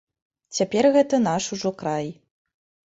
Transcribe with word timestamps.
Цяпер 0.57 0.83
гэта 0.95 1.21
наш 1.29 1.43
ужо 1.59 1.75
край. 1.85 2.13